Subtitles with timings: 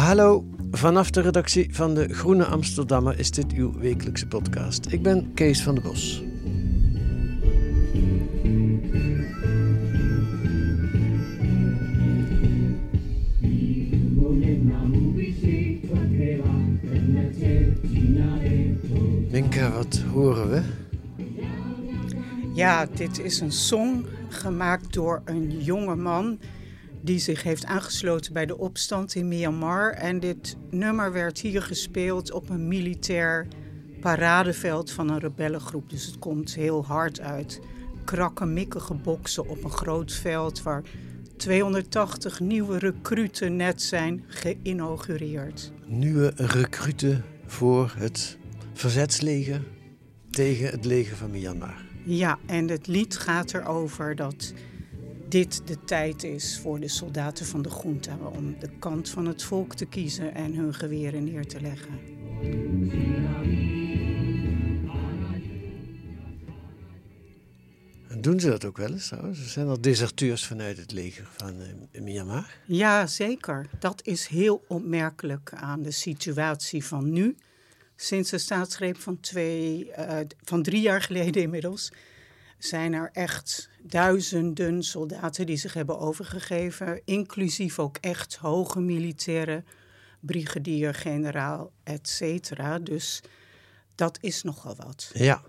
[0.00, 4.92] Hallo, vanaf de redactie van de Groene Amsterdammer is dit uw wekelijkse podcast.
[4.92, 6.22] Ik ben Kees van der Bos.
[19.30, 20.62] Minka, wat horen we?
[22.54, 26.38] Ja, dit is een song gemaakt door een jonge man
[27.02, 29.90] die zich heeft aangesloten bij de opstand in Myanmar.
[29.90, 33.46] En dit nummer werd hier gespeeld op een militair
[34.00, 35.90] paradeveld van een rebellengroep.
[35.90, 37.60] Dus het komt heel hard uit.
[38.04, 40.82] Krakkemikkige boksen op een groot veld waar
[41.36, 45.72] 280 nieuwe recruten net zijn geïnaugureerd.
[45.86, 48.38] Nieuwe recruten voor het
[48.72, 49.62] verzetsleger
[50.30, 51.88] tegen het leger van Myanmar.
[52.04, 54.52] Ja, en het lied gaat erover dat
[55.30, 59.42] dit de tijd is voor de soldaten van de junta om de kant van het
[59.42, 61.98] volk te kiezen en hun geweren neer te leggen.
[68.08, 69.52] En doen ze dat ook wel eens trouwens?
[69.52, 71.54] Zijn er deserteurs vanuit het leger van
[71.92, 72.58] eh, Myanmar?
[72.66, 73.66] Ja, zeker.
[73.78, 77.36] Dat is heel opmerkelijk aan de situatie van nu.
[77.96, 81.90] Sinds de staatsgreep van, twee, eh, van drie jaar geleden inmiddels
[82.64, 89.66] zijn er echt duizenden soldaten die zich hebben overgegeven, inclusief ook echt hoge militairen,
[90.20, 92.78] brigadier, generaal, et cetera.
[92.78, 93.22] Dus
[93.94, 95.10] dat is nogal wat.
[95.14, 95.42] Ja.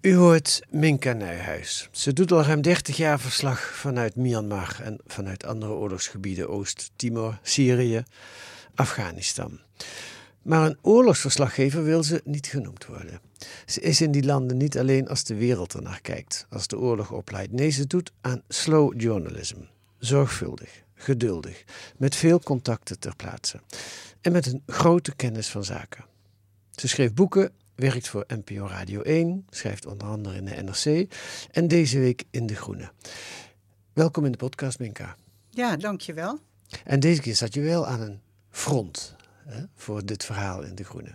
[0.00, 1.88] U hoort Minka Nijhuis.
[1.90, 8.02] Ze doet al ruim 30 jaar verslag vanuit Myanmar en vanuit andere oorlogsgebieden, Oost-Timor, Syrië,
[8.74, 9.60] Afghanistan.
[10.42, 13.20] Maar een oorlogsverslaggever wil ze niet genoemd worden.
[13.66, 17.12] Ze is in die landen niet alleen als de wereld ernaar kijkt, als de oorlog
[17.12, 17.52] opleidt.
[17.52, 19.58] Nee, ze doet aan slow journalism.
[19.98, 21.64] Zorgvuldig, geduldig,
[21.96, 23.60] met veel contacten ter plaatse.
[24.20, 26.04] En met een grote kennis van zaken.
[26.70, 31.14] Ze schreef boeken, werkt voor NPO Radio 1, schrijft onder andere in de NRC
[31.50, 32.90] en deze week in De Groene.
[33.92, 35.16] Welkom in de podcast, Minka.
[35.50, 36.38] Ja, dankjewel.
[36.84, 40.84] En deze keer zat je wel aan een front hè, voor dit verhaal in De
[40.84, 41.12] Groene.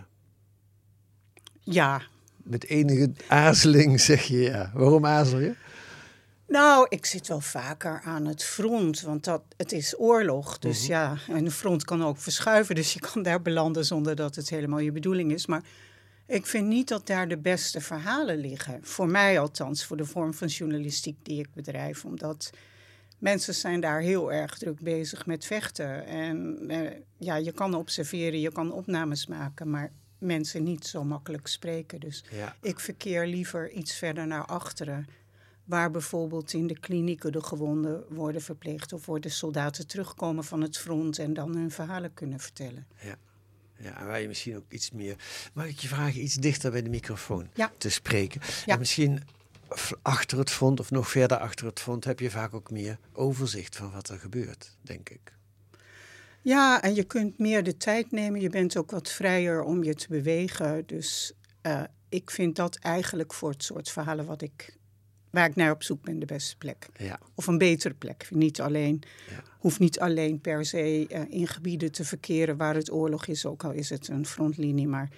[1.60, 2.02] Ja,
[2.50, 4.70] Met enige aarzeling zeg je ja.
[4.74, 5.54] Waarom aarzel je?
[6.46, 10.58] Nou, ik zit wel vaker aan het front, want dat, het is oorlog.
[10.58, 14.36] Dus ja, en de front kan ook verschuiven, dus je kan daar belanden zonder dat
[14.36, 15.46] het helemaal je bedoeling is.
[15.46, 15.62] Maar
[16.26, 18.78] ik vind niet dat daar de beste verhalen liggen.
[18.82, 22.04] Voor mij althans, voor de vorm van journalistiek die ik bedrijf.
[22.04, 22.50] Omdat
[23.18, 26.06] mensen zijn daar heel erg druk bezig met vechten.
[26.06, 31.46] En eh, ja, je kan observeren, je kan opnames maken, maar mensen niet zo makkelijk
[31.46, 32.00] spreken.
[32.00, 32.56] Dus Ja.
[32.62, 35.06] ik verkeer liever iets verder naar achteren.
[35.64, 38.92] Waar bijvoorbeeld in de klinieken de gewonden worden verpleegd.
[38.92, 42.86] Of worden soldaten terugkomen van het front en dan hun verhalen kunnen vertellen.
[43.82, 45.16] Ja, en waar je misschien ook iets meer.
[45.54, 47.72] Mag ik je vragen iets dichter bij de microfoon Ja.
[47.78, 48.40] te spreken?
[48.66, 48.72] Ja.
[48.72, 49.22] En misschien
[50.02, 53.76] achter het front of nog verder achter het front heb je vaak ook meer overzicht
[53.76, 55.32] van wat er gebeurt, denk ik.
[56.42, 58.40] Ja, en je kunt meer de tijd nemen.
[58.40, 60.86] Je bent ook wat vrijer om je te bewegen.
[60.86, 64.76] Dus eh, ik vind dat eigenlijk voor het soort verhalen wat ik,
[65.30, 66.88] waar ik naar op zoek ben de beste plek.
[66.96, 67.18] Ja.
[67.34, 68.28] Of een betere plek.
[68.30, 69.42] Niet alleen, Ja.
[69.58, 73.64] Hoeft niet alleen per se eh, in gebieden te verkeren waar het oorlog is, ook
[73.64, 74.88] al is het een frontlinie.
[74.88, 75.08] Maar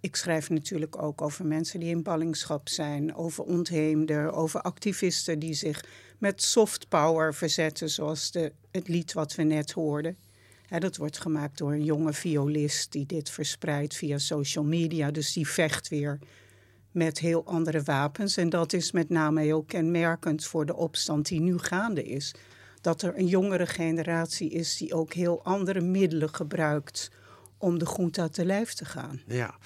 [0.00, 5.54] ik schrijf natuurlijk ook over mensen die in ballingschap zijn, over ontheemden, over activisten die
[5.54, 5.84] zich
[6.18, 10.16] met soft power verzetten, zoals de, het lied wat we net hoorden.
[10.78, 15.10] Dat wordt gemaakt door een jonge violist die dit verspreidt via social media.
[15.10, 16.18] Dus die vecht weer
[16.90, 18.36] met heel andere wapens.
[18.36, 22.34] En dat is met name heel kenmerkend voor de opstand die nu gaande is.
[22.80, 27.10] Dat er een jongere generatie is die ook heel andere middelen gebruikt
[27.58, 29.20] om de junta te lijf te gaan.
[29.26, 29.58] Ja,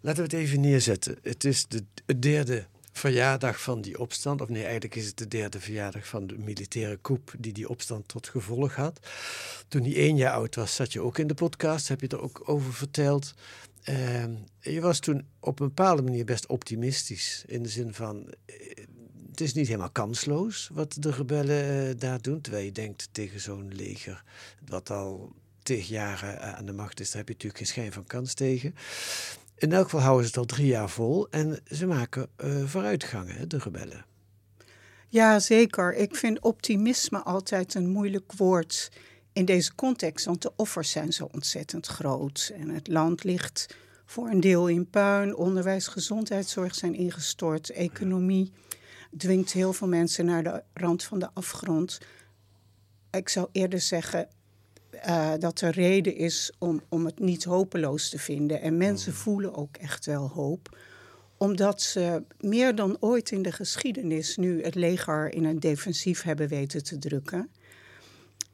[0.00, 1.16] laten we het even neerzetten.
[1.22, 1.84] Het is de,
[2.18, 2.66] derde
[3.00, 4.40] verjaardag van die opstand.
[4.40, 8.08] Of nee, eigenlijk is het de derde verjaardag van de militaire coup die die opstand
[8.08, 9.00] tot gevolg had.
[9.68, 12.20] Toen hij één jaar oud was, zat je ook in de podcast, heb je er
[12.20, 13.34] ook over verteld.
[13.88, 14.24] Uh,
[14.60, 17.44] je was toen op een bepaalde manier best optimistisch.
[17.46, 18.56] In de zin van, eh,
[19.30, 22.40] het is niet helemaal kansloos wat de rebellen uh, daar doen.
[22.40, 24.24] Terwijl je denkt tegen zo'n leger,
[24.66, 25.32] wat al
[25.62, 28.74] tig jaren aan de macht is, daar heb je natuurlijk geen schijn van kans tegen.
[29.60, 33.48] In elk geval houden ze het al drie jaar vol en ze maken uh, vooruitgangen,
[33.48, 34.04] de rebellen.
[35.08, 35.94] Ja, zeker.
[35.94, 38.90] Ik vind optimisme altijd een moeilijk woord
[39.32, 42.52] in deze context, want de offers zijn zo ontzettend groot.
[42.54, 45.36] En het land ligt voor een deel in puin.
[45.36, 47.70] Onderwijs, gezondheidszorg zijn ingestort.
[47.70, 48.52] Economie
[49.16, 51.98] dwingt heel veel mensen naar de rand van de afgrond.
[53.10, 54.28] Ik zou eerder zeggen,
[55.08, 58.60] uh, dat er reden is om, om het niet hopeloos te vinden.
[58.60, 59.18] En mensen mm.
[59.18, 60.78] voelen ook echt wel hoop
[61.42, 66.48] omdat ze meer dan ooit in de geschiedenis nu het leger in een defensief hebben
[66.48, 67.50] weten te drukken.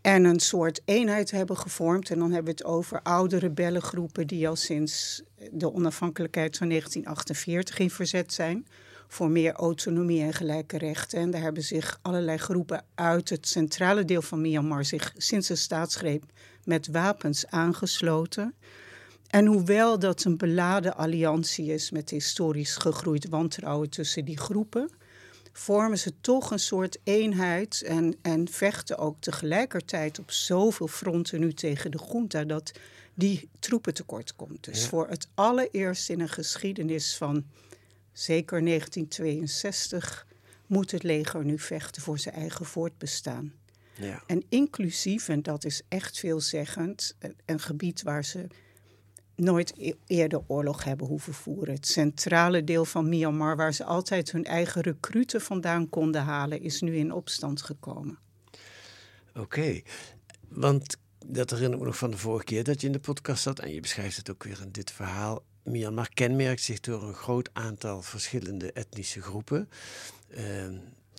[0.00, 2.10] En een soort eenheid hebben gevormd.
[2.10, 5.22] En dan hebben we het over oude rebellengroepen die al sinds
[5.52, 8.66] de onafhankelijkheid van 1948 in verzet zijn
[9.08, 11.18] voor meer autonomie en gelijke rechten.
[11.20, 15.56] En daar hebben zich allerlei groepen uit het centrale deel van Myanmar zich sinds de
[15.56, 16.24] staatsgreep
[16.64, 18.54] met wapens aangesloten.
[19.26, 24.90] En hoewel dat een beladen alliantie is met historisch gegroeid wantrouwen tussen die groepen,
[25.52, 31.52] vormen ze toch een soort eenheid en, en vechten ook tegelijkertijd op zoveel fronten nu
[31.52, 32.72] tegen de junta dat
[33.14, 34.64] die troepen tekort komt.
[34.64, 37.44] Dus voor het allereerst in een geschiedenis van
[38.18, 40.26] zeker 1962,
[40.66, 43.52] moet het leger nu vechten voor zijn eigen voortbestaan.
[43.94, 44.22] Ja.
[44.26, 48.46] En inclusief, en dat is echt veelzeggend, een gebied waar ze
[49.34, 51.74] nooit e-, eerder oorlog hebben hoeven voeren.
[51.74, 56.80] Het centrale deel van Myanmar, waar ze altijd hun eigen recruten vandaan konden halen, is
[56.80, 58.18] nu in opstand gekomen.
[59.34, 59.80] Oké,
[60.48, 60.96] want
[61.26, 63.58] dat herinner ik me nog van de vorige keer dat je in de podcast zat
[63.58, 65.42] en je beschrijft het ook weer in dit verhaal.
[65.66, 69.68] Myanmar kenmerkt zich door een groot aantal verschillende etnische groepen.
[70.36, 70.42] Uh,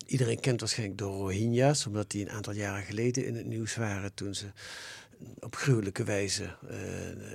[0.06, 4.14] iedereen kent waarschijnlijk de Rohingya's, omdat die een aantal jaren geleden in het nieuws waren
[4.14, 4.46] toen ze
[5.40, 6.72] op gruwelijke wijze uh,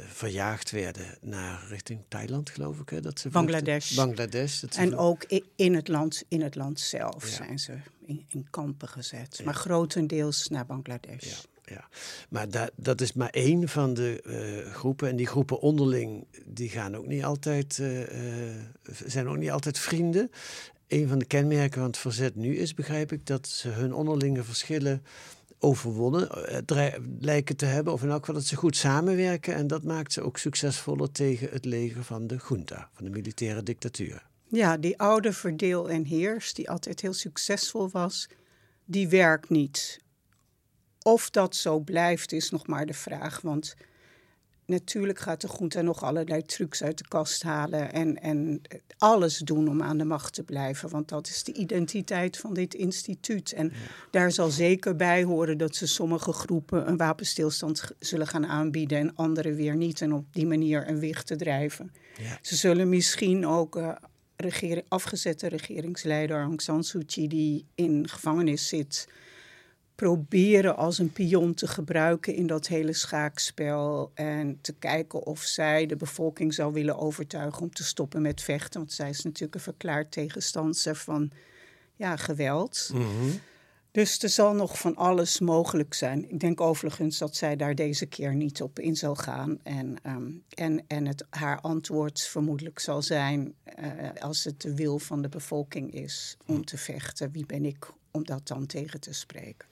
[0.07, 2.89] verjaagd werden naar richting Thailand, geloof ik.
[2.89, 3.95] Hè, dat ze Bangladesh.
[3.95, 5.25] Bangladesh dat en ook
[5.57, 7.73] in het land, in het land zelf zijn ze
[8.07, 9.41] in, in kampen gezet.
[9.45, 11.25] Maar grotendeels naar Bangladesh.
[11.25, 11.89] Ja ja.
[12.33, 15.09] Maar dat, dat is maar één van de uh, groepen.
[15.09, 18.01] En die groepen onderling, die gaan ook niet altijd, uh,
[19.07, 20.31] zijn ook niet altijd vrienden.
[20.89, 24.43] Een van de kenmerken van het verzet nu is, begrijp ik, dat ze hun onderlinge
[24.43, 25.03] verschillen
[25.59, 26.29] overwonnen
[27.21, 27.93] lijken te hebben.
[27.93, 29.55] Of in elk geval dat ze goed samenwerken.
[29.55, 33.63] En dat maakt ze ook succesvoller tegen het leger van de junta, van de militaire
[33.63, 34.27] dictatuur.
[34.49, 38.29] Ja, die oude verdeel en heers, die altijd heel succesvol was,
[38.85, 40.01] die werkt niet.
[41.03, 43.41] Of dat zo blijft, is nog maar de vraag.
[43.41, 43.75] Want
[44.67, 48.61] natuurlijk gaat de groente nog allerlei trucs uit de kast halen en, en
[48.99, 50.91] alles doen om aan de macht te blijven.
[50.91, 53.53] Want dat is de identiteit van dit instituut.
[53.53, 53.73] En
[54.11, 59.15] daar zal zeker bij horen dat ze sommige groepen een wapenstilstand zullen gaan aanbieden en
[59.15, 60.01] andere weer niet.
[60.01, 61.93] En op die manier een wicht te drijven.
[62.19, 62.39] Ja.
[62.43, 63.93] Ze zullen misschien ook uh,
[64.37, 69.09] regering, afgezette regeringsleider Aung San Suu Kyi, die in gevangenis zit
[69.95, 74.11] proberen als een pion te gebruiken in dat hele schaakspel.
[74.15, 78.81] En te kijken of zij de bevolking zou willen overtuigen om te stoppen met vechten.
[78.81, 81.31] Want zij is natuurlijk een verklaard tegenstander van
[81.97, 82.91] ja, geweld.
[82.93, 83.31] Mhm.
[83.91, 86.31] Dus er zal nog van alles mogelijk zijn.
[86.31, 89.59] Ik denk overigens dat zij daar deze keer niet op in zal gaan.
[89.63, 93.89] En, ehm, en, en het, haar antwoord vermoedelijk zal zijn, uh,
[94.21, 98.25] als het de wil van de bevolking is om te vechten, wie ben ik om
[98.25, 99.69] dat dan tegen te spreken.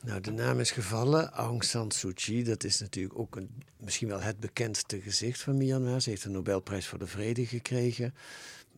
[0.00, 1.30] Nou, de naam is gevallen.
[1.30, 5.56] Aung San Suu Kyi, dat is natuurlijk ook een, misschien wel het bekendste gezicht van
[5.56, 6.00] Myanmar.
[6.00, 8.14] Ze heeft de Nobelprijs voor de Vrede gekregen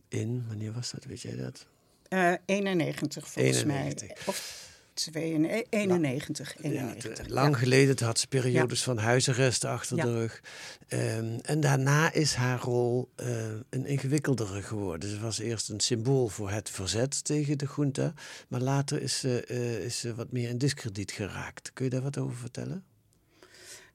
[0.07, 1.65] in, wanneer was dat, weet jij dat?
[2.09, 4.07] Uh, 91 volgens 91.
[4.07, 4.17] mij.
[4.25, 4.64] Of
[4.95, 7.17] 91, 91.
[7.17, 10.41] Ja, lang geleden had ze periodes van huisarrest achter de rug.
[10.89, 13.27] Um, en daarna is haar rol uh,
[13.69, 15.09] een ingewikkeldere geworden.
[15.09, 18.13] Ze was eerst een symbool voor het verzet tegen de junta.
[18.47, 21.73] Maar later is ze, uh, is ze wat meer in discrediet geraakt.
[21.73, 22.83] Kun je daar wat over vertellen?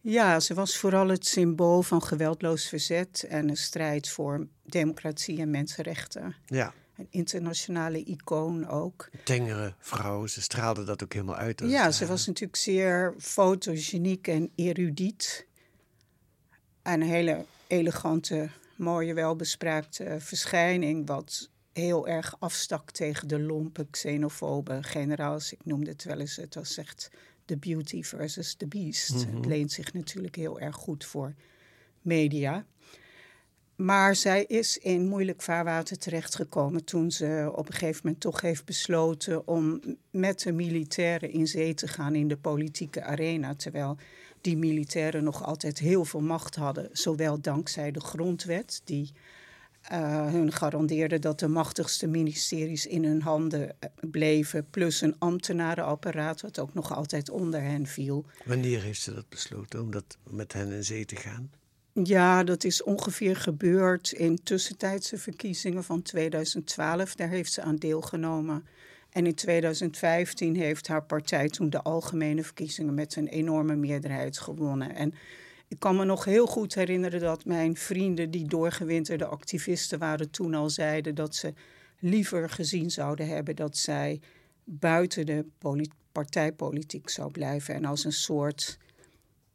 [0.00, 5.50] Ja, ze was vooral het symbool van geweldloos verzet en een strijd voor democratie en
[5.50, 6.34] mensenrechten.
[6.46, 6.74] Ja.
[7.00, 9.10] Een internationale icoon ook.
[9.24, 11.62] Tengere vrouw, ze straalde dat ook helemaal uit.
[11.66, 15.46] Ja, het ze was natuurlijk zeer fotogeniek en erudiet.
[16.82, 24.82] En een hele elegante, mooie, welbespraakte verschijning, wat heel erg afstak tegen de lompe, xenofobe
[24.82, 25.52] generaals.
[25.52, 27.10] Ik noemde het wel eens, het was echt
[27.44, 29.26] the beauty versus the beast.
[29.26, 31.34] Het leent zich natuurlijk heel erg goed voor
[32.02, 32.66] media.
[33.80, 38.64] Maar zij is in moeilijk vaarwater terechtgekomen toen ze op een gegeven moment toch heeft
[38.64, 43.54] besloten om met de militairen in zee te gaan in de politieke arena.
[43.54, 43.96] Terwijl
[44.40, 49.12] die militairen nog altijd heel veel macht hadden, zowel dankzij de grondwet, die
[49.82, 56.40] eh, hun garandeerde dat de machtigste ministeries in hun handen eh, bleven, plus een ambtenarenapparaat,
[56.40, 58.24] wat ook nog altijd onder hen viel.
[58.44, 61.50] Wanneer heeft ze dat besloten om dat met hen in zee te gaan?
[61.92, 67.14] Ja, dat is ongeveer gebeurd in tussentijdse verkiezingen van 2012.
[67.14, 68.66] Daar heeft ze aan deelgenomen.
[69.10, 74.94] En in 2015 heeft haar partij toen de algemene verkiezingen met een enorme meerderheid gewonnen.
[74.94, 75.14] En
[75.68, 80.54] ik kan me nog heel goed herinneren dat mijn vrienden, die doorgewinterde activisten waren, toen
[80.54, 81.52] al zeiden dat ze
[81.98, 84.20] liever gezien zouden hebben dat zij
[84.64, 88.78] buiten de poli- partijpolitiek zou blijven en als een soort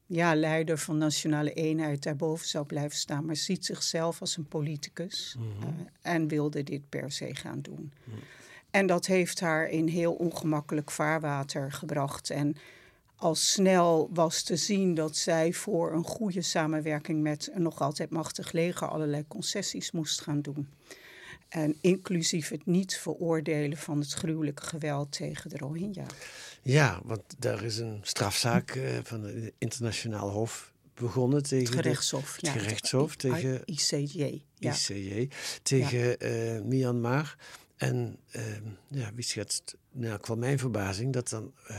[0.05, 5.35] ja, leider van nationale eenheid daarboven zou blijven staan, maar ziet zichzelf als een politicus
[5.39, 5.67] eh,
[6.01, 7.91] en wilde dit per se gaan doen.
[8.71, 12.29] En dat heeft haar in heel ongemakkelijk vaarwater gebracht.
[12.29, 12.55] En
[13.15, 18.09] al snel was te zien dat zij voor een goede samenwerking met een nog altijd
[18.09, 20.67] machtig leger allerlei concessies moest gaan doen.
[21.55, 26.05] En inclusief het niet veroordelen van het gruwelijke geweld tegen de Rohingya.
[26.61, 32.37] Ja, want daar is een strafzaak eh, van het internationaal hof begonnen tegen Het gerechtshof.
[32.39, 34.41] de, het gerechtshof tegen ICJ.
[34.55, 34.71] Ja.
[34.71, 35.29] ICJ
[35.63, 37.35] tegen eh, Myanmar.
[37.75, 38.43] En eh,
[38.87, 41.77] ja, wie schetst, nou, kwam mijn verbazing dat dan, eh,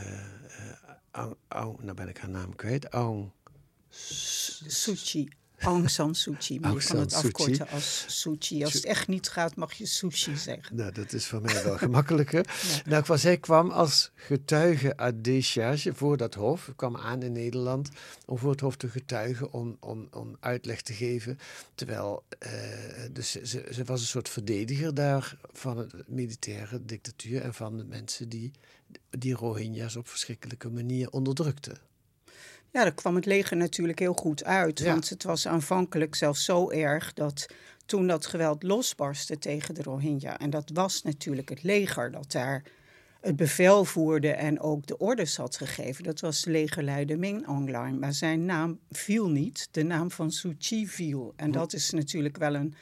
[1.11, 3.31] Aung, Aung- nou ben ik haar naam kwijt, Aung
[3.89, 5.27] Suu Kyi.
[5.57, 6.59] Aung San Suu Kyi.
[6.59, 8.63] Maar Aung je kan het afkorten als Suu Kyi.
[8.63, 10.75] Als het echt niet gaat, mag je sushi zeggen.
[10.75, 12.45] Nou, dat is voor mij wel gemakkelijker.
[12.85, 16.71] Nou, qua- zij kwam als getuige à décharge voor dat hof.
[16.75, 17.89] kwam aan in Nederland
[18.25, 21.39] om voor het hof te getuigen, om, om, om uitleg te geven.
[21.75, 22.51] Terwijl, eh,
[23.11, 27.77] dus ze, ze, ze was een soort verdediger daar van de militaire dictatuur en van
[27.77, 28.51] de mensen die
[29.09, 31.77] die Rohingya's op verschrikkelijke manier onderdrukten.
[32.77, 34.79] Ja, daar kwam het leger natuurlijk heel goed uit.
[34.79, 34.85] Ja.
[34.85, 37.45] Want het was aanvankelijk zelfs zo erg dat
[37.85, 40.39] toen dat geweld losbarstte tegen de Rohingya...
[40.39, 42.63] en dat was natuurlijk het leger dat daar
[43.21, 46.03] het bevel voerde en ook de orders had gegeven.
[46.03, 47.99] Dat was de legerleider Min Aung Hlaing.
[47.99, 51.33] Maar zijn naam viel niet, de naam van Suu Kyi viel.
[51.35, 52.75] En dat is natuurlijk wel een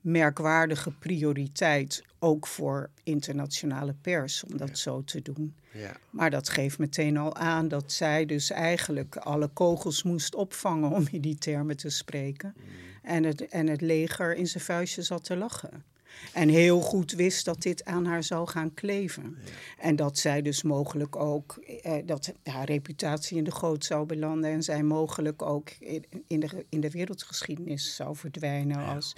[0.00, 2.02] merkwaardige prioriteit...
[2.18, 5.54] ook voor internationale pers, om dat zo te doen.
[5.72, 5.96] Ja.
[6.10, 11.06] Maar dat geeft meteen al aan dat zij dus eigenlijk alle kogels moest opvangen, om
[11.10, 12.54] in die termen te spreken.
[13.02, 15.84] En, het, en het leger in zijn vuistje zat te lachen.
[16.32, 19.36] En heel goed wist dat dit aan haar zou gaan kleven.
[19.78, 24.50] En dat zij dus mogelijk ook, eh, dat haar reputatie in de goot zou belanden.
[24.50, 29.16] En zij mogelijk ook in, in, de, in de wereldgeschiedenis zou verdwijnen als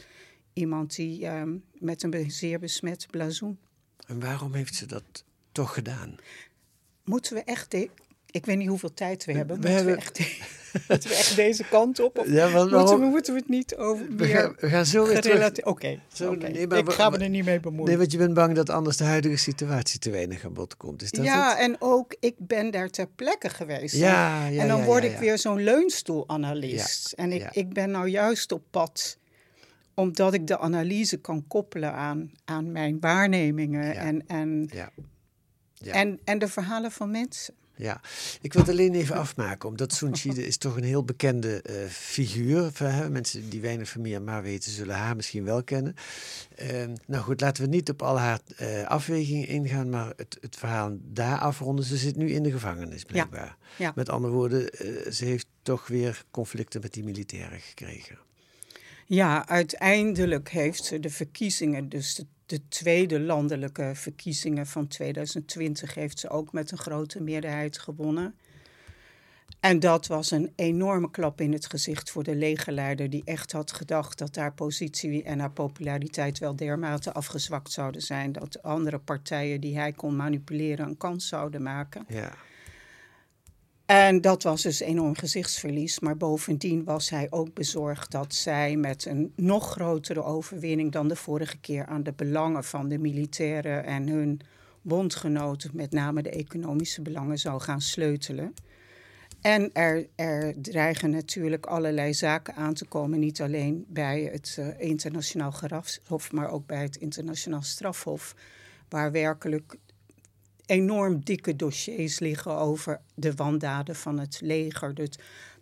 [0.52, 3.58] iemand die ehm, met een zeer besmet blazoen.
[4.06, 6.16] En waarom heeft ze dat toch gedaan?
[7.04, 7.74] Moeten we echt.
[8.30, 9.60] Ik weet niet hoeveel tijd we hebben.
[9.60, 10.18] We moeten, hebben- we echt
[10.88, 12.18] moeten we echt deze kant op?
[12.18, 14.86] Of Ja, want moeten, we, waarom- moeten we het niet over We gaan, we gaan
[14.86, 15.64] zo weer terug.
[15.64, 17.86] Oké, nee, ik ga me er niet mee bemoeien.
[17.88, 21.02] Nee, want je bent bang dat anders de huidige situatie te weinig aan bod komt.
[21.02, 21.58] Is dat ja, het?
[21.58, 23.94] en ook ik ben daar ter plekke geweest.
[23.96, 27.12] Ja, ja, en dan ja, word ik weer zo'n leunstoelanalist.
[27.12, 29.18] en ik, ik ben nou juist op pad
[30.02, 33.92] omdat ik de analyse kan koppelen aan, aan mijn waarnemingen Ja.
[33.94, 34.90] en, en, Ja.
[35.74, 35.92] Ja.
[35.92, 37.54] en, en de verhalen van mensen.
[37.76, 38.00] Ja,
[38.40, 41.74] ik wil het alleen even afmaken, omdat Sun Chi is toch een heel bekende eh,
[41.88, 42.70] figuur.
[42.78, 45.94] Hè, Mensen die weinig van Myanmar weten, zullen haar misschien wel kennen.
[46.56, 50.56] Ehm, nou goed, laten we niet op al haar eh, afwegingen ingaan, maar het, het
[50.56, 51.84] verhaal daar afronden.
[51.84, 53.56] Ze zit nu in de gevangenis, blijkbaar.
[53.78, 53.92] ja.
[53.94, 58.18] Met andere woorden, eh, ze heeft toch weer conflicten met die militairen gekregen.
[59.14, 66.18] Ja, uiteindelijk heeft ze de verkiezingen, dus de, de tweede landelijke verkiezingen van 2020, heeft
[66.18, 68.34] ze ook met een grote meerderheid gewonnen.
[69.60, 73.72] En dat was een enorme klap in het gezicht voor de legerleider, die echt had
[73.72, 79.60] gedacht dat haar positie en haar populariteit wel dermate afgezwakt zouden zijn dat andere partijen
[79.60, 82.04] die hij kon manipuleren een kans zouden maken.
[82.08, 82.34] Ja,
[83.92, 86.00] En dat was dus enorm gezichtsverlies.
[86.00, 91.16] Maar bovendien was hij ook bezorgd dat zij met een nog grotere overwinning dan de
[91.16, 94.40] vorige keer aan de belangen van de militairen en hun
[94.82, 98.54] bondgenoten, met name de economische belangen, zou gaan sleutelen.
[99.40, 104.66] En er, er dreigen natuurlijk allerlei zaken aan te komen, niet alleen bij het uh,
[104.80, 108.34] internationaal gerechtshof, maar ook bij het internationaal strafhof,
[108.88, 109.76] waar werkelijk
[110.72, 114.94] enorm dikke dossiers liggen over de wandaden van het leger.
[114.94, 115.10] Dus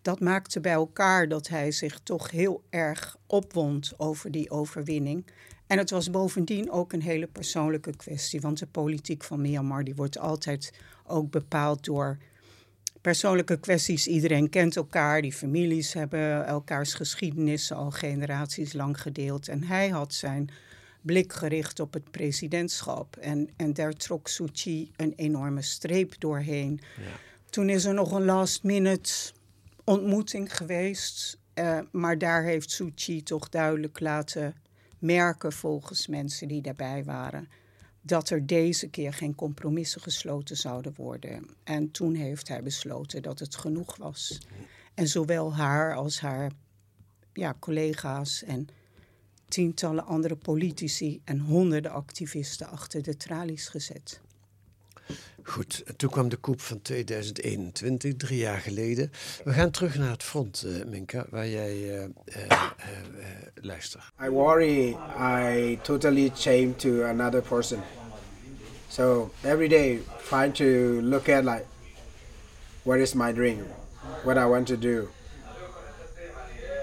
[0.03, 5.27] dat maakte bij elkaar dat hij zich toch heel erg opwond over die overwinning.
[5.67, 9.95] En het was bovendien ook een hele persoonlijke kwestie, want de politiek van Myanmar die
[9.95, 10.73] wordt altijd
[11.07, 12.19] ook bepaald door
[13.01, 14.07] persoonlijke kwesties.
[14.07, 19.49] Iedereen kent elkaar, die families hebben elkaars geschiedenissen al generaties lang gedeeld.
[19.49, 20.51] En hij had zijn
[21.01, 23.17] blik gericht op het presidentschap.
[23.17, 26.81] En, en daar trok Suu Kyi een enorme streep doorheen.
[26.97, 27.03] Ja.
[27.51, 29.33] Toen is er nog een last minute
[29.85, 31.39] ontmoeting geweest.
[31.55, 34.55] Uh, maar daar heeft Suu Kyi toch duidelijk laten
[34.99, 37.49] merken, volgens mensen die daarbij waren,
[38.03, 41.47] dat er deze keer geen compromissen gesloten zouden worden.
[41.65, 44.39] En toen heeft hij besloten dat het genoeg was.
[44.95, 46.51] En zowel haar als haar
[47.33, 48.69] ja, collega's en
[49.51, 54.21] tientallen andere politici en honderden activisten achter de tralies gezet.
[55.43, 59.13] Goed, toen kwam de koep van 2021, drie jaar geleden.
[59.45, 62.63] We gaan terug naar het front, uh, Minka, waar jij uh, uh,
[63.55, 64.05] luistert.
[64.25, 67.81] I worry I totally change to another person.
[68.89, 70.65] So every day trying to
[71.03, 71.65] look at like,
[72.83, 73.65] what is my dream?
[74.25, 75.09] What I want to do.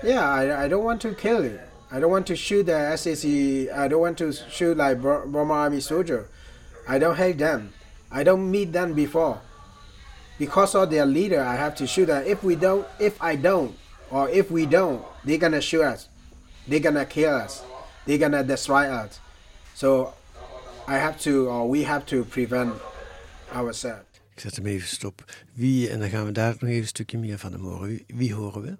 [0.03, 1.59] Yeah, I, I don't want to kill you.
[1.89, 3.25] I don't want to shoot the SAC.
[3.73, 6.27] I don't want to shoot like Burma Army soldier.
[6.87, 7.73] I don't hate them.
[8.11, 9.39] I don't meet them before.
[10.37, 12.23] Because of their leader, I have to shoot them.
[12.25, 13.75] If we don't, if I don't,
[14.11, 16.09] or if we don't, they're gonna shoot us.
[16.67, 17.63] They're gonna kill us.
[18.05, 19.19] They're gonna destroy us.
[19.73, 20.13] So
[20.87, 22.73] I have to, or we have to prevent
[23.53, 24.03] ourselves.
[24.33, 25.23] Ik zet hem even stop.
[25.53, 27.87] Wie, en dan gaan we daar nog even een stukje meer van hem horen.
[27.87, 28.77] Wie, wie horen we?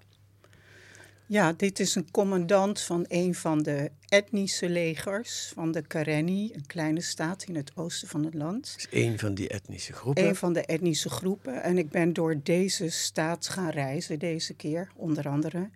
[1.30, 6.66] Ja, dit is een commandant van een van de etnische legers van de Karenni, een
[6.66, 8.74] kleine staat in het oosten van het land.
[8.78, 10.28] is een van die etnische groepen.
[10.28, 11.64] Een van de etnische groepen.
[11.64, 15.70] En ik ben door deze staat gaan reizen deze keer, onder andere.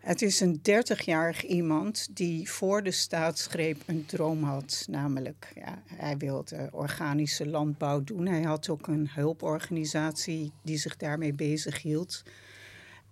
[0.00, 4.84] Het is een 30-jarig iemand die voor de staatsgreep een droom had.
[4.88, 8.26] Namelijk, ja, hij wilde organische landbouw doen.
[8.26, 12.22] Hij had ook een hulporganisatie die zich daarmee bezig hield.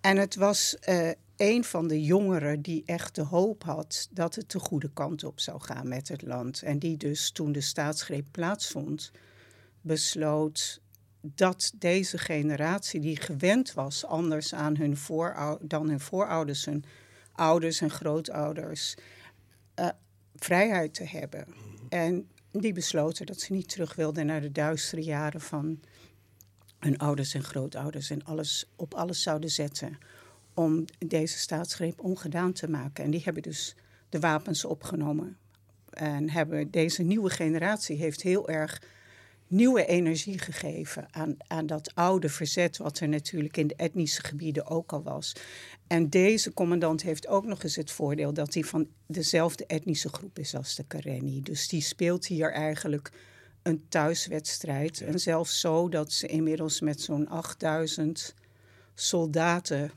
[0.01, 4.51] En het was uh, een van de jongeren die echt de hoop had dat het
[4.51, 6.63] de goede kant op zou gaan met het land.
[6.63, 9.11] En die dus toen de staatsgreep plaatsvond,
[9.81, 10.81] besloot
[11.21, 14.97] dat deze generatie die gewend was anders aan hun
[15.61, 16.85] dan hun voorouders, hun
[17.33, 18.95] ouders en grootouders,
[19.81, 19.89] uh,
[20.37, 21.47] vrijheid te hebben.
[21.89, 25.81] En die besloten dat ze niet terug wilden naar de duistere jaren van
[26.79, 29.99] hun ouders en grootouders en alles op alles zouden zetten
[30.59, 33.05] om deze staatsgreep ongedaan te maken.
[33.05, 33.75] En die hebben dus
[34.09, 35.37] de wapens opgenomen.
[35.91, 38.83] En hebben deze nieuwe generatie heeft heel erg
[39.47, 44.67] nieuwe energie gegeven aan, aan dat oude verzet, wat er natuurlijk in de etnische gebieden
[44.67, 45.33] ook al was.
[45.87, 50.39] En deze commandant heeft ook nog eens het voordeel dat hij van dezelfde etnische groep
[50.39, 51.43] is als de Karenni.
[51.43, 53.11] Dus die speelt hier eigenlijk
[53.63, 55.01] een thuiswedstrijd.
[55.01, 58.35] En zelfs zo dat ze inmiddels met zo'n 8000
[58.95, 59.91] soldaten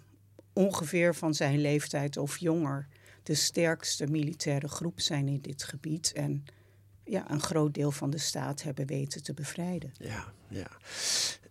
[0.53, 2.87] ongeveer van zijn leeftijd of jonger
[3.23, 6.11] de sterkste militaire groep zijn in dit gebied.
[6.13, 6.45] En
[7.03, 9.91] ja, een groot deel van de staat hebben weten te bevrijden.
[9.97, 10.67] Ja, ja.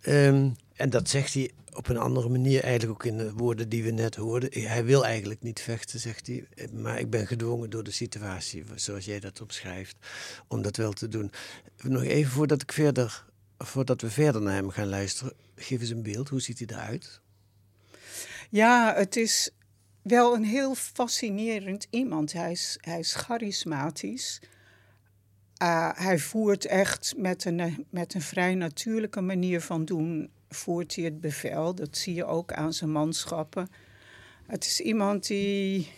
[0.06, 3.82] Um, en dat zegt hij op een andere manier, eigenlijk ook in de woorden die
[3.82, 4.62] we net hoorden.
[4.62, 9.04] Hij wil eigenlijk niet vechten, zegt hij, maar ik ben gedwongen door de situatie, zoals
[9.04, 9.96] jij dat omschrijft,
[10.48, 11.32] om dat wel te doen.
[11.82, 13.24] Nog even voordat, ik verder,
[13.58, 16.28] voordat we verder naar hem gaan luisteren, geef eens een beeld.
[16.28, 17.20] Hoe ziet hij eruit?
[18.50, 19.50] Ja, het is
[20.02, 22.32] wel een heel fascinerend iemand.
[22.32, 24.40] Hij is, hij is charismatisch.
[25.62, 31.04] Uh, hij voert echt met een, met een vrij natuurlijke manier van doen, voert hij
[31.04, 31.74] het bevel.
[31.74, 33.68] Dat zie je ook aan zijn manschappen.
[34.46, 35.92] Het is iemand die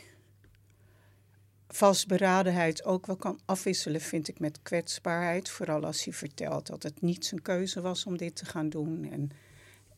[1.69, 5.51] vastberadenheid ook wel kan afwisselen, vind ik, met kwetsbaarheid.
[5.51, 9.09] Vooral als hij vertelt dat het niet zijn keuze was om dit te gaan doen.
[9.11, 9.31] En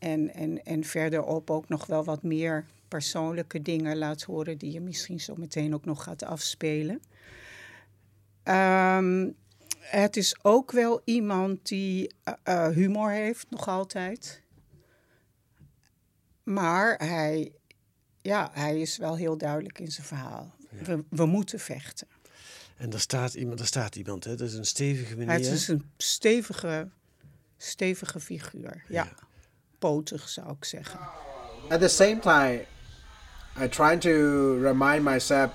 [0.05, 4.81] en, en, en verderop ook nog wel wat meer persoonlijke dingen laat horen, die je
[4.81, 7.03] misschien zo meteen ook nog gaat afspelen.
[8.45, 9.37] Um,
[9.79, 12.15] het is ook wel iemand die
[12.49, 14.43] uh, humor heeft, nog altijd.
[16.43, 17.53] Maar hij,
[18.23, 20.55] ja, hij is wel heel duidelijk in zijn verhaal.
[20.85, 22.07] We, we moeten vechten.
[22.77, 24.37] En daar staat iemand, daar staat iemand hè?
[24.37, 25.35] dat is een stevige meneer.
[25.35, 26.89] Het is een stevige,
[27.57, 28.85] stevige figuur.
[28.89, 29.05] Ja.
[29.05, 29.33] Ja.
[30.25, 31.01] Zou ik zeggen.
[31.69, 32.67] At the same time,
[33.57, 35.51] I try to remind myself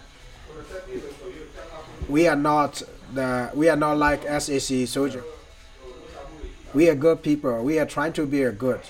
[2.08, 5.24] we are not the we are not like SAC soldier.
[6.74, 7.63] We are good people.
[7.63, 8.82] We are trying to be a good.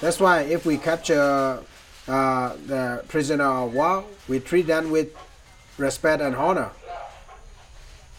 [0.00, 1.62] That's why if we capture
[2.08, 5.08] uh, the prisoner of war, we treat them with
[5.78, 6.70] respect and honor.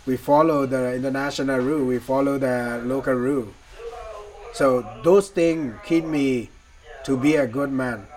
[0.06, 1.86] We follow the international rule.
[1.86, 3.48] We follow the local rule.
[4.54, 6.50] So those things keep me
[7.04, 8.08] to be a good man.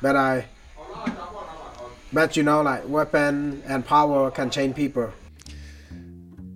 [0.00, 0.44] But I,
[2.12, 5.08] but you know, like weapon and power can change people.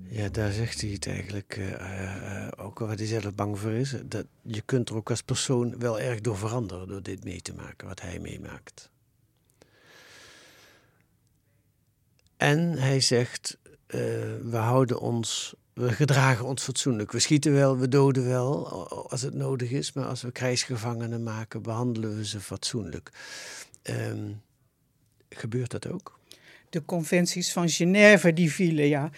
[0.09, 3.95] Ja, daar zegt hij het eigenlijk eh, eh, ook waar hij zelf bang voor is.
[4.05, 7.55] Dat je kunt er ook als persoon wel erg door veranderen door dit mee te
[7.55, 8.91] maken, wat hij meemaakt.
[12.37, 14.01] En hij zegt, eh,
[14.43, 17.13] we houden ons, we gedragen ons fatsoenlijk.
[17.13, 18.69] We schieten wel, we doden wel
[19.11, 23.11] als het nodig is, maar als we krijgsgevangenen maken, behandelen we ze fatsoenlijk.
[23.83, 24.31] Ehm,
[25.29, 26.21] gebeurt dat ook?
[26.71, 29.11] De conventies van Genève die vielen, ja.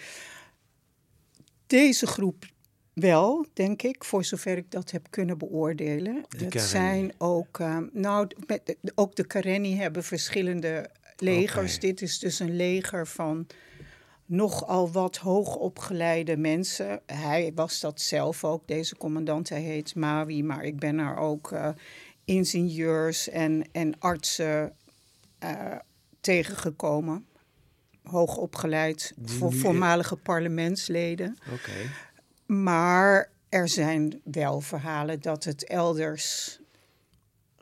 [1.67, 2.45] Deze groep
[2.93, 6.25] wel, denk ik, voor zover ik dat heb kunnen beoordelen.
[6.29, 6.69] De dat Karenni.
[6.69, 11.79] zijn ook, eh, nou, met, ook de Karenni hebben verschillende legers.
[11.79, 13.47] Dit is dus een leger van
[14.25, 17.01] nogal wat hoogopgeleide mensen.
[17.05, 19.49] Hij was dat zelf ook, deze commandant.
[19.49, 21.69] Hij heet Mawi, maar ik ben er ook eh,
[22.25, 24.75] ingenieurs en, en artsen
[25.39, 25.75] eh,
[26.21, 27.25] tegengekomen.
[28.03, 31.37] Hoogopgeleid, voor voormalige parlementsleden.
[32.45, 36.59] Maar er zijn wel verhalen dat het elders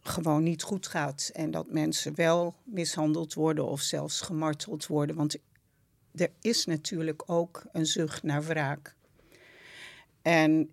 [0.03, 1.29] gewoon niet goed gaat.
[1.33, 5.15] En dat mensen wel mishandeld worden of zelfs gemarteld worden.
[5.15, 5.37] Want
[6.15, 8.95] er is natuurlijk ook een zucht naar wraak.
[10.21, 10.69] En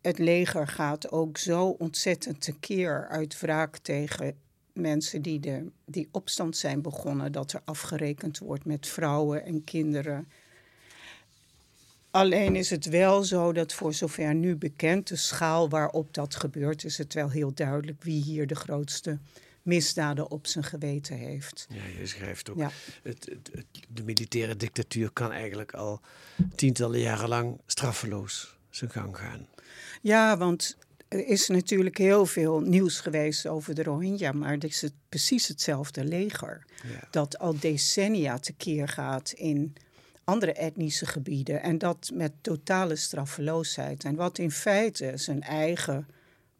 [0.00, 4.36] het leger gaat ook zo ontzettend tekeer uit wraak tegen
[4.72, 7.32] mensen die, de, die opstand zijn begonnen.
[7.32, 10.28] Dat er afgerekend wordt met vrouwen en kinderen.
[12.10, 16.84] Alleen is het wel zo dat voor zover nu bekend, de schaal waarop dat gebeurt,
[16.84, 19.18] is het wel heel duidelijk wie hier de grootste
[19.64, 21.66] misdaden op zijn geweten heeft.
[21.68, 22.56] Ja, je schrijft ook.
[22.56, 22.70] Ja.
[23.02, 26.00] Het, het, het- de militaire dictatuur kan eigenlijk al
[26.54, 29.46] tientallen jaren lang straffeloos zijn gang gaan.
[30.02, 30.76] Ja, want
[31.08, 35.48] er is natuurlijk heel veel nieuws geweest over de Rohingya, maar het is het precies
[35.48, 36.64] hetzelfde leger.
[36.82, 37.08] Ja.
[37.10, 39.74] Dat al decennia tekeer gaat in
[40.24, 44.04] andere etnische gebieden en dat met totale straffeloosheid.
[44.04, 46.06] En wat in feite zijn eigen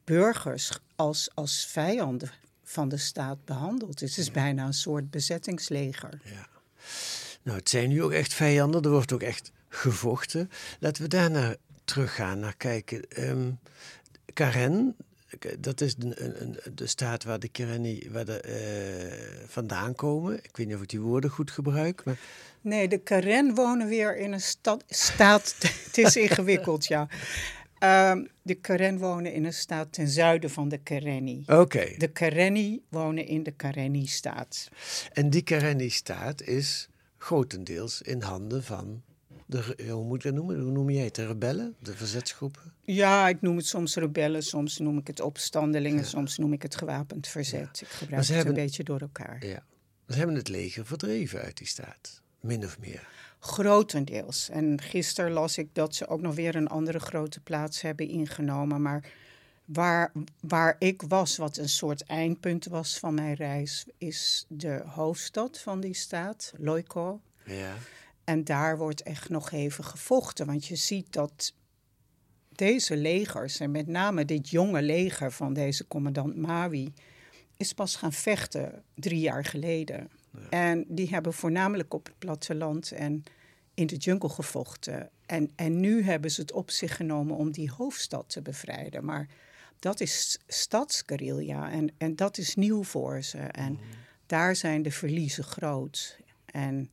[0.05, 2.31] burgers als, als vijanden
[2.65, 4.01] van de staat behandelt.
[4.01, 6.21] Het is bijna een soort bezettingsleger.
[6.25, 6.47] Ja.
[7.43, 10.51] Nou, het zijn nu ook echt vijanden, er wordt ook echt gevochten.
[10.81, 13.09] Laten we daarna teruggaan, naar kijken.
[13.09, 13.51] Ehm
[14.33, 14.97] Karen,
[15.59, 20.35] dat is de, een- de staat waar de Karenni waar de, eh, vandaan komen.
[20.45, 22.17] Ik weet niet of ik die woorden goed gebruik, maar
[22.61, 25.55] Nee, de Karen wonen weer in een stad, staat.
[25.87, 27.09] Het is ingewikkeld, ja.
[27.85, 31.45] Ehm, de Karen wonen in een staat ten zuiden van de Karenni.
[31.47, 31.95] oké.
[31.99, 34.69] De Karenni wonen in de Karenni-staat.
[35.13, 39.03] En die Karenni-staat is grotendeels in handen van
[39.47, 40.61] de, hoe moet ik dat noemen?
[40.61, 41.15] Hoe noem jij het?
[41.15, 42.63] De rebellen, de verzetsgroepen?
[42.81, 46.77] Ja, ik noem het soms rebellen, soms noem ik het opstandelingen, soms noem ik het
[46.77, 47.81] gewapend verzet.
[47.81, 49.47] Ik gebruik ze het hebben- een beetje door elkaar.
[49.47, 49.65] Ja.
[50.09, 53.09] Ze hebben het leger verdreven uit die staat, min of meer.
[53.47, 54.49] Grotendeels.
[54.49, 58.83] En gisteren las ik dat ze ook nog weer een andere grote plaats hebben ingenomen.
[58.83, 59.05] Maar
[59.65, 65.59] waar, waar ik was, wat een soort eindpunt was van mijn reis, is de hoofdstad
[65.59, 67.21] van die staat, Loiko.
[67.45, 67.75] Ja.
[68.25, 70.47] En daar wordt echt nog even gevochten.
[70.47, 71.53] Want je ziet dat
[72.53, 76.93] deze legers, en met name dit jonge leger van deze commandant Mawi,
[77.57, 80.11] is pas gaan vechten drie jaar geleden.
[80.51, 83.25] En die hebben voornamelijk op het platteland en
[83.75, 85.11] in de jungle gevochten.
[85.27, 89.05] En, en nu hebben ze het op zich genomen om die hoofdstad te bevrijden.
[89.05, 89.29] Maar
[89.79, 93.39] dat is stadsguerrilla en, en dat is nieuw voor ze.
[93.39, 93.79] En
[94.27, 96.19] daar zijn de verliezen groot.
[96.47, 96.91] En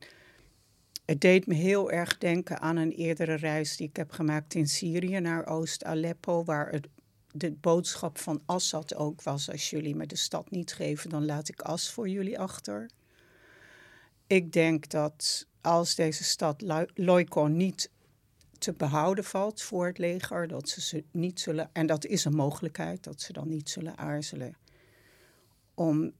[1.04, 4.68] het deed me heel erg denken aan een eerdere reis die ik heb gemaakt in
[4.68, 6.88] Syrië naar Oost-Aleppo, waar het,
[7.32, 11.48] de boodschap van Assad ook was: als jullie me de stad niet geven, dan laat
[11.48, 12.90] ik as voor jullie achter.
[14.26, 17.90] Ik denk dat als deze stad Lo- Loiko niet
[18.58, 22.34] te behouden valt voor het leger, dat ze ze niet zullen, en dat is een
[22.34, 24.56] mogelijkheid, dat ze dan niet zullen aarzelen
[25.74, 26.12] om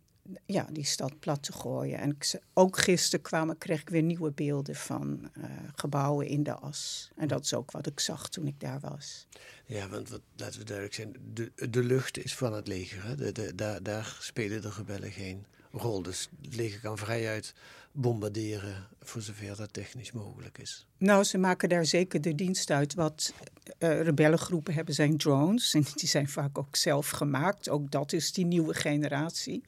[0.47, 1.99] ja, die stad plat te gooien.
[1.99, 2.17] En
[2.53, 7.11] ook gisteren kwamen, kreeg ik weer nieuwe beelden van uh, gebouwen in de as.
[7.17, 9.27] En dat is ook wat ik zag toen ik daar was.
[9.67, 13.05] Ja, want wat, laten we duidelijk zijn, de, de lucht is van het leger.
[13.05, 13.15] Hè?
[13.15, 16.03] De, de, daar, daar spelen de rebellen geen rol.
[16.03, 17.55] Dus het leger kan vrijuit
[17.93, 20.87] bombarderen voor zover dat technisch mogelijk is.
[20.99, 22.95] Nou, ze maken daar zeker de dienst uit.
[22.95, 23.33] Wat
[23.79, 25.75] uh, rebellengroepen hebben zijn drones.
[25.75, 27.69] En die zijn vaak ook zelf gemaakt.
[27.69, 29.63] Ook dat is die nieuwe generatie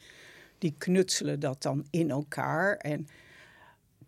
[0.58, 2.76] die knutselen dat dan in elkaar.
[2.76, 3.08] En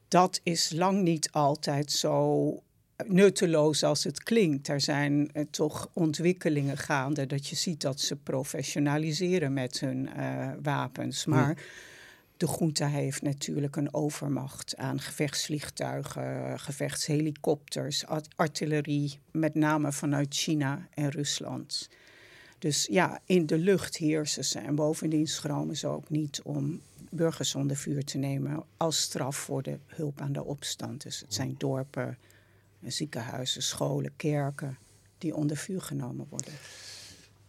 [0.09, 2.63] dat is lang niet altijd zo
[3.07, 4.69] nutteloos als het klinkt.
[4.69, 10.51] Er zijn uh, toch ontwikkelingen gaande dat je ziet dat ze professionaliseren met hun uh,
[10.63, 11.27] wapens.
[11.27, 11.57] Maar
[12.37, 18.05] de junta heeft natuurlijk een overmacht aan gevechtsvliegtuigen, gevechtshelikopters,
[18.37, 21.89] artillerie, met name vanuit China en Rusland.
[22.59, 24.59] Dus ja, in de lucht heersen ze.
[24.59, 29.63] En bovendien schromen ze ook niet om burgers onder vuur te nemen als straf voor
[29.63, 31.03] de hulp aan de opstand.
[31.03, 32.19] Dus het zijn dorpen,
[32.83, 34.79] ziekenhuizen, scholen, kerken
[35.19, 36.53] die onder vuur genomen worden.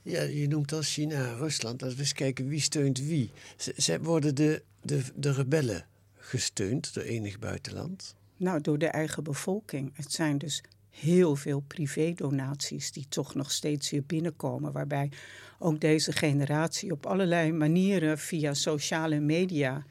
[0.08, 1.82] Ja, je noemt al China en Rusland.
[1.82, 3.32] Laten we eens kijken wie steunt wie.
[3.78, 8.16] Ze, worden de, de, de rebellen gesteund door enig buitenland?
[8.38, 9.92] Nou, door de eigen bevolking.
[9.94, 14.72] Het zijn dus heel veel privédonaties die toch nog steeds weer binnenkomen.
[14.72, 15.12] Waarbij
[15.60, 19.86] ook deze generatie op allerlei manieren via sociale media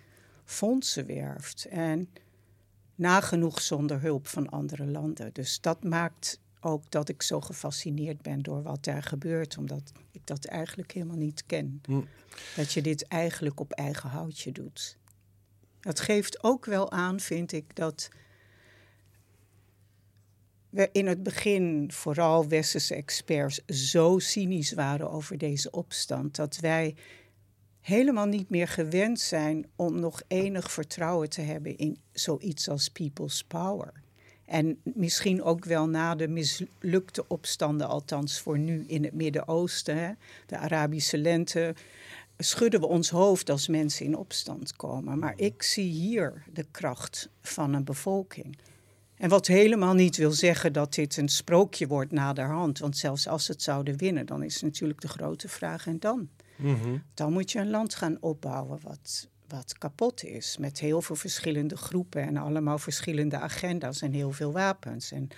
[0.45, 1.67] fondsen werft.
[1.71, 2.09] En
[2.95, 5.31] nagenoeg zonder hulp van andere landen.
[5.33, 10.27] Dus dat maakt ook dat ik zo gefascineerd ben door wat daar gebeurt, omdat ik
[10.27, 11.81] dat eigenlijk helemaal niet ken.
[11.85, 12.01] Hm.
[12.57, 14.99] Dat je dit eigenlijk op eigen houtje doet.
[15.81, 18.09] Dat geeft ook wel aan, vind ik, dat
[20.71, 26.95] we in het begin, vooral westerse experts, zo cynisch waren over deze opstand dat wij
[27.81, 33.45] helemaal niet meer gewend zijn om nog enig vertrouwen te hebben in zoiets als people's
[33.45, 34.05] power.
[34.47, 40.57] En misschien ook wel na de mislukte opstanden, althans voor nu in het Midden-Oosten, de
[40.57, 41.75] Arabische lente,
[42.39, 45.19] schudden we ons hoofd als mensen in opstand komen.
[45.19, 48.59] Maar ik zie hier de kracht van een bevolking.
[49.17, 52.79] En wat helemaal niet wil zeggen dat dit een sprookje wordt naderhand.
[52.79, 56.29] Want zelfs als ze het zouden winnen, dan is natuurlijk de grote vraag en dan?
[56.57, 56.99] Mhm.
[57.15, 60.57] Dan moet je een land gaan opbouwen wat, wat kapot is.
[60.59, 65.13] Met heel veel verschillende groepen en allemaal verschillende agenda's en heel veel wapens.
[65.13, 65.29] En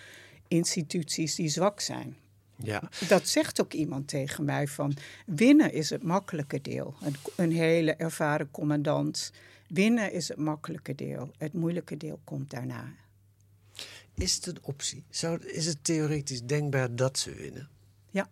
[0.48, 2.16] instituties die zwak zijn.
[2.62, 2.82] Ja.
[3.08, 6.94] Dat zegt ook iemand tegen mij van winnen is het makkelijke deel.
[7.00, 9.32] Een, een hele ervaren commandant.
[9.68, 11.30] Winnen is het makkelijke deel.
[11.38, 12.94] Het moeilijke deel komt daarna.
[14.14, 15.04] Is het een optie?
[15.10, 17.68] Zou, is het theoretisch denkbaar dat ze winnen?
[18.10, 18.28] Ja.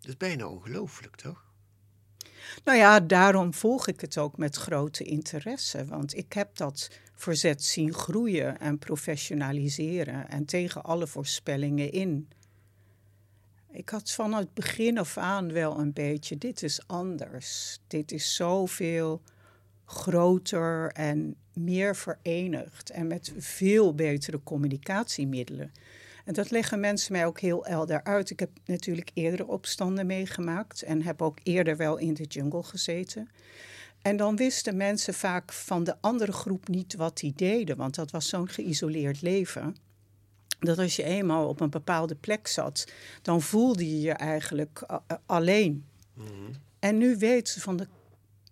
[0.00, 1.47] Dat is bijna ongelooflijk, toch?
[2.64, 5.84] Nou ja, daarom volg ik het ook met grote interesse.
[5.84, 10.28] Want ik heb dat verzet zien groeien en professionaliseren.
[10.28, 12.28] En tegen alle voorspellingen in.
[13.70, 17.78] Ik had van het begin af aan wel een beetje: dit is anders.
[17.86, 19.22] Dit is zoveel
[19.84, 25.72] groter en meer verenigd en met veel betere communicatiemiddelen.
[26.28, 28.30] En dat leggen mensen mij ook heel helder uit.
[28.30, 33.28] Ik heb natuurlijk eerdere opstanden meegemaakt en heb ook eerder wel in de jungle gezeten.
[34.02, 38.10] En dan wisten mensen vaak van de andere groep niet wat die deden, want dat
[38.10, 39.76] was zo'n geïsoleerd leven.
[40.58, 44.96] Dat als je eenmaal op een bepaalde plek zat, dan voelde je je eigenlijk eh,
[45.06, 45.84] eh, alleen.
[46.12, 46.28] Mhm.
[46.78, 47.86] En nu weten ze van de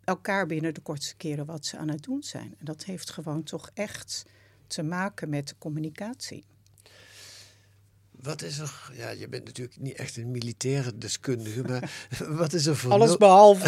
[0.04, 2.54] elkaar binnen de kortste keren wat ze aan het doen zijn.
[2.58, 4.24] En dat heeft gewoon toch echt
[4.66, 6.44] te maken met de communicatie.
[8.22, 12.08] Wat is er, ja, je bent natuurlijk niet echt een militaire deskundige, maar
[12.42, 13.64] wat is er voor Alles behalve.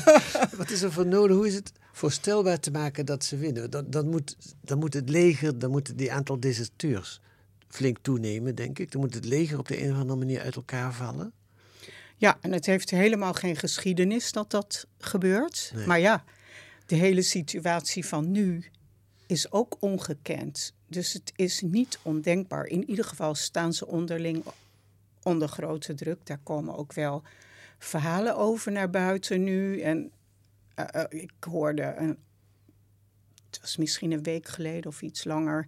[0.56, 1.36] wat is er voor nodig?
[1.36, 3.70] Hoe is het voorstelbaar te maken dat ze winnen?
[3.70, 7.20] Dan, dan, moet, dan moet het leger, dan moeten die aantal deserteurs
[7.68, 8.92] flink toenemen, denk ik.
[8.92, 11.32] Dan moet het leger op de een of andere manier uit elkaar vallen.
[12.16, 15.72] Ja, en het heeft helemaal geen geschiedenis dat dat gebeurt.
[15.86, 16.24] Maar ja,
[16.86, 18.64] de hele situatie van nu
[19.26, 20.74] is ook ongekend.
[20.86, 22.66] Dus het is niet ondenkbaar.
[22.66, 24.44] In ieder geval staan ze onderling
[25.22, 26.26] onder grote druk.
[26.26, 27.22] Daar komen ook wel
[27.78, 29.80] verhalen over naar buiten nu.
[29.80, 30.10] En
[30.78, 32.18] uh, uh, ik hoorde, een,
[33.46, 35.66] het was misschien een week geleden of iets langer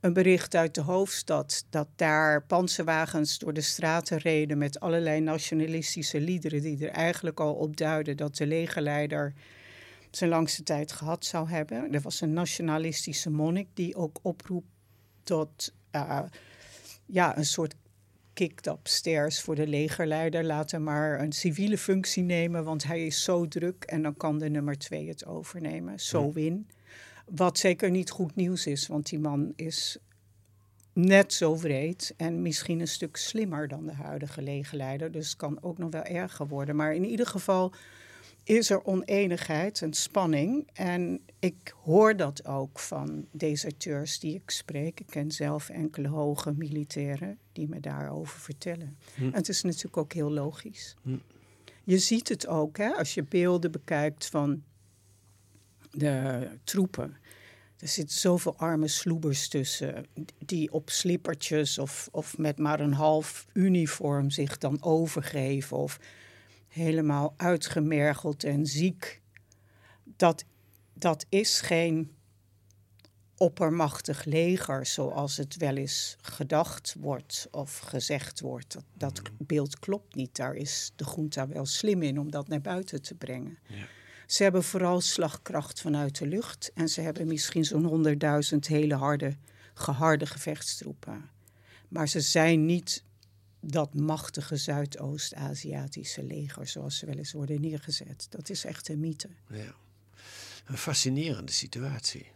[0.00, 6.20] een bericht uit de hoofdstad dat daar panzerwagens door de straten reden met allerlei nationalistische
[6.20, 9.32] liederen die er eigenlijk al op duiden dat de legerleider
[10.16, 11.92] zijn langste tijd gehad zou hebben.
[11.92, 14.68] Er was een nationalistische monnik die ook oproept
[15.22, 16.22] tot uh,
[17.06, 17.74] ja, een soort
[18.32, 20.44] kicked upstairs voor de legerleider.
[20.44, 23.84] Laat hem maar een civiele functie nemen, want hij is zo druk.
[23.84, 26.00] En dan kan de nummer twee het overnemen.
[26.00, 26.68] Zo win.
[27.26, 29.98] Wat zeker niet goed nieuws is, want die man is
[30.92, 35.12] net zo wreed en misschien een stuk slimmer dan de huidige legerleider.
[35.12, 36.76] Dus het kan ook nog wel erger worden.
[36.76, 37.72] Maar in ieder geval
[38.44, 40.68] is er oneenigheid en spanning.
[40.72, 45.00] En ik hoor dat ook van deserteurs die ik spreek.
[45.00, 48.98] Ik ken zelf enkele hoge militairen die me daarover vertellen.
[49.16, 50.96] En het is natuurlijk ook heel logisch.
[51.84, 54.62] Je ziet het ook hè, als je beelden bekijkt van
[55.90, 57.16] de troepen.
[57.78, 60.06] Er zitten zoveel arme sloebers tussen
[60.38, 65.98] die op slippertjes of, of met maar een half uniform zich dan overgeven of
[66.70, 69.20] helemaal uitgemergeld en ziek.
[70.16, 70.44] Dat,
[70.92, 72.14] dat is geen
[73.36, 78.72] oppermachtig leger zoals het wel eens gedacht wordt of gezegd wordt.
[78.72, 80.36] Dat, dat beeld klopt niet.
[80.36, 83.58] Daar is de junta wel slim in om dat naar buiten te brengen.
[83.66, 83.86] Ja.
[84.26, 86.70] Ze hebben vooral slagkracht vanuit de lucht.
[86.74, 89.36] En ze hebben misschien zo'n honderdduizend hele harde,
[89.74, 91.30] geharde gevechtstroepen.
[91.88, 93.04] Maar ze zijn niet
[93.60, 98.26] dat machtige Zuidoost-Aziatische leger, zoals ze wel eens worden neergezet.
[98.30, 99.28] Dat is echt een mythe.
[99.48, 99.74] Ja.
[100.64, 102.26] Een fascinerende situatie,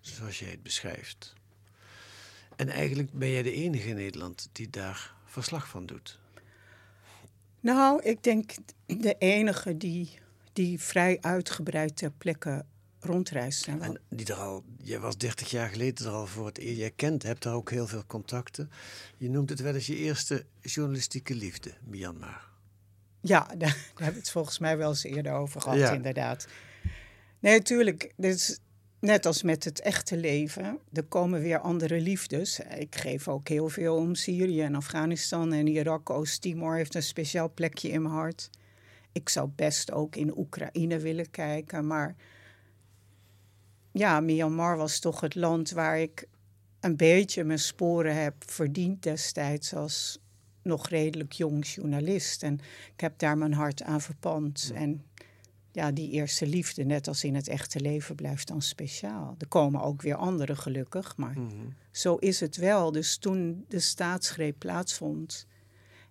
[0.00, 1.34] zoals jij het beschrijft.
[2.56, 6.18] En eigenlijk ben jij de enige in Nederland die daar verslag van doet.
[7.60, 8.54] Nou, ik denk
[8.86, 10.18] de enige die,
[10.52, 12.64] die vrij uitgebreid ter plekke
[13.06, 13.66] rondreist.
[13.66, 16.78] En En die er al, jij was 30 jaar geleden er al voor het eerst.
[16.78, 18.70] Jij kent, hebt daar ook heel veel contacten.
[19.16, 22.48] Je noemt het wel eens je eerste journalistieke liefde, Myanmar.
[23.20, 25.92] Ja, daar, daar hebben we het volgens mij wel eens eerder over gehad, Ja.
[25.92, 26.46] inderdaad.
[27.38, 28.12] Nee, natuurlijk.
[28.16, 28.58] Dit is
[29.00, 30.78] net als met het echte leven.
[30.92, 32.60] Er komen weer andere liefdes.
[32.60, 36.10] Ik geef ook heel veel om Syrië en Afghanistan en Irak.
[36.10, 38.50] Oost-Timor heeft een speciaal plekje in mijn hart.
[39.12, 41.86] Ik zou best ook in Oekraïne willen kijken.
[41.86, 42.16] Maar
[43.98, 46.28] ja, Myanmar was toch het land waar ik
[46.80, 50.18] een beetje mijn sporen heb verdiend destijds als
[50.62, 52.42] nog redelijk jong journalist.
[52.42, 52.54] En
[52.94, 54.70] ik heb daar mijn hart aan verpand.
[54.74, 55.04] En
[55.72, 59.34] ja, die eerste liefde, net als in het echte leven, blijft dan speciaal.
[59.38, 61.36] Er komen ook weer anderen gelukkig, maar
[61.90, 62.92] zo is het wel.
[62.92, 65.46] Dus toen de staatsgreep plaatsvond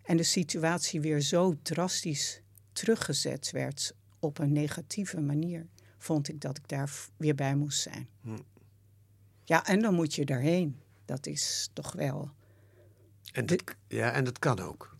[0.02, 2.41] en de situatie weer zo drastisch
[2.74, 5.67] teruggezet werd op een negatieve manier,
[6.06, 8.08] vond ik dat ik daar weer bij moest zijn.
[9.44, 10.80] Ja, en dan moet je daarheen.
[11.06, 12.32] Dat is toch wel.
[13.32, 14.96] En dat, ja, en dat kan ook.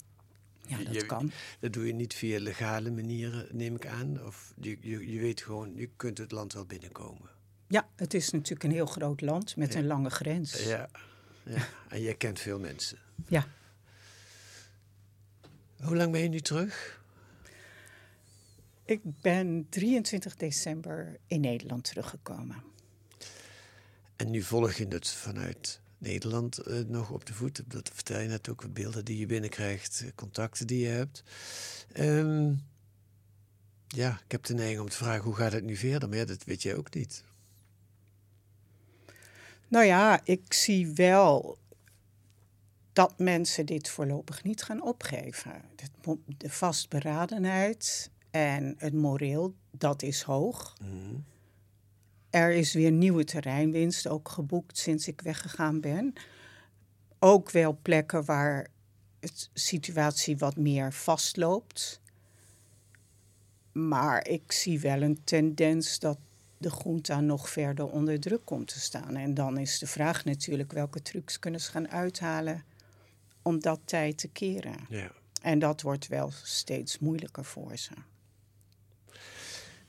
[0.68, 1.32] Ja, dat Je- kan.
[1.60, 4.26] Dat doe je niet via legale manieren, neem ik aan.
[4.26, 7.30] Of je, je, je weet gewoon, je kunt het land wel binnenkomen.
[7.68, 10.64] Ja, het is natuurlijk een heel groot land met een lange grens.
[10.64, 10.90] Ja,
[11.44, 11.68] ja.
[11.90, 12.98] en jij kent veel mensen.
[13.28, 13.48] Ja.
[15.82, 17.04] Hoe lang ben je nu terug?
[18.86, 22.64] Ik ben 23 december in Nederland teruggekomen.
[24.16, 27.64] En nu volg je het vanuit Nederland eh, nog op de voet.
[27.68, 31.24] Dat vertel je net ook, beelden die je binnenkrijgt, contacten die je hebt.
[31.92, 32.54] Ehm,
[33.88, 36.10] ja, ik heb de neiging om te vragen, hoe gaat het nu verder?
[36.10, 37.24] Maar ja, dat weet jij ook niet.
[39.68, 41.58] Nou ja, ik zie wel
[42.94, 45.62] dat mensen dit voorlopig niet gaan opgeven.
[46.38, 50.78] De vastberadenheid en het moreel, dat is hoog.
[52.30, 56.14] Er is weer nieuwe terreinwinst ook geboekt sinds ik weggegaan ben.
[57.20, 58.68] Ook wel plekken waar
[59.20, 62.02] de situatie wat meer vastloopt.
[63.72, 66.18] Maar ik zie wel een tendens dat
[66.58, 69.16] de junta nog verder onder druk komt te staan.
[69.16, 72.64] En dan is de vraag natuurlijk welke trucs kunnen ze gaan uithalen
[73.42, 74.78] om dat tijd te keren.
[74.90, 75.12] Ja.
[75.42, 77.92] En dat wordt wel steeds moeilijker voor ze.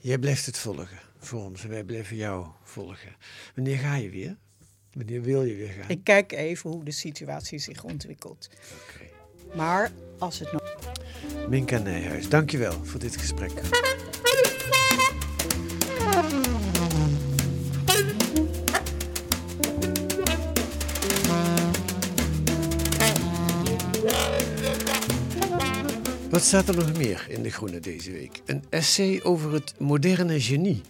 [0.06, 3.16] Jij blijft het volgen voor ons en wij blijven jou volgen.
[3.54, 4.36] Wanneer ga je weer?
[4.92, 5.88] Wanneer wil je weer gaan?
[5.88, 8.48] Ik kijk even hoe de situatie zich ontwikkelt.
[8.50, 9.56] Oké.
[9.56, 10.76] Maar als het nog.
[11.48, 13.52] Minka Nijhuis, dankjewel voor dit gesprek.
[26.36, 28.42] Wat staat er nog meer in De Groene deze week?
[28.46, 30.80] Een essay over het moderne genie.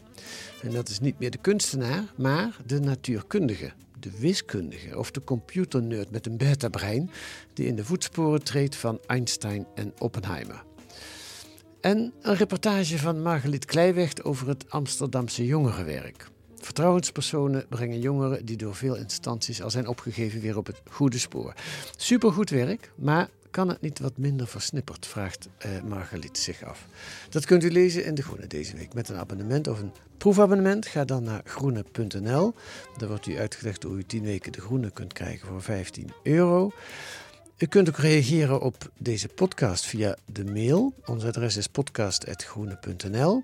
[0.62, 6.10] En dat is niet meer de kunstenaar, maar de natuurkundige, de wiskundige of de computernerd
[6.10, 7.10] met een beta-brein
[7.52, 10.64] die in de voetsporen treedt van Einstein en Oppenheimer.
[11.80, 16.28] En een reportage van Margeliet Kleiweg over het Amsterdamse jongerenwerk.
[16.56, 21.54] Vertrouwenspersonen brengen jongeren die door veel instanties al zijn opgegeven weer op het goede spoor.
[21.96, 25.48] Supergoed werk, maar kan het niet wat minder versnipperd, vraagt
[25.84, 26.86] Margaliet zich af.
[27.30, 28.94] Dat kunt u lezen in De Groene deze week.
[28.94, 32.54] Met een abonnement of een proefabonnement ga dan naar groene.nl.
[32.96, 36.72] Daar wordt u uitgelegd hoe u 10 weken De Groene kunt krijgen voor 15 euro.
[37.58, 40.92] U kunt ook reageren op deze podcast via de mail.
[41.06, 43.42] Ons adres is podcast.groene.nl.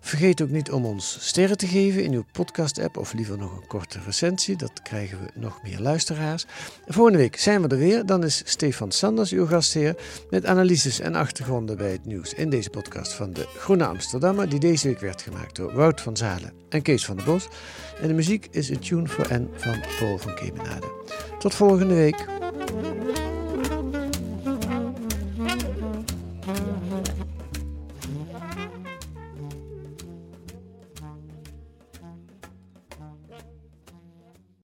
[0.00, 3.66] Vergeet ook niet om ons sterren te geven in uw podcast-app of liever nog een
[3.66, 4.56] korte recensie.
[4.56, 6.46] Dat krijgen we nog meer luisteraars.
[6.86, 8.06] Volgende week zijn we er weer.
[8.06, 9.96] Dan is Stefan Sanders uw gastheer
[10.30, 14.60] met analyses en achtergronden bij het nieuws in deze podcast van de Groene Amsterdammer, die
[14.60, 17.48] deze week werd gemaakt door Wout van Zalen en Kees van der Bos.
[18.00, 20.86] En de muziek is A Tune for N van Paul van Kemenade.
[21.38, 22.26] Tot volgende week.